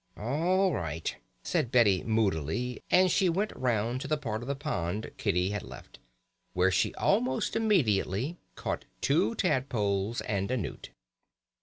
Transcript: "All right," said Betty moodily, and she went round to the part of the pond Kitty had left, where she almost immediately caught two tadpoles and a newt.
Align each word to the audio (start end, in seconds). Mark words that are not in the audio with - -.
"All 0.17 0.73
right," 0.73 1.15
said 1.43 1.71
Betty 1.71 2.03
moodily, 2.03 2.81
and 2.89 3.11
she 3.11 3.29
went 3.29 3.55
round 3.55 4.01
to 4.01 4.07
the 4.07 4.17
part 4.17 4.41
of 4.41 4.47
the 4.47 4.55
pond 4.55 5.11
Kitty 5.17 5.51
had 5.51 5.61
left, 5.61 5.99
where 6.53 6.71
she 6.71 6.91
almost 6.95 7.55
immediately 7.55 8.37
caught 8.55 8.85
two 9.01 9.35
tadpoles 9.35 10.21
and 10.21 10.49
a 10.49 10.57
newt. 10.57 10.89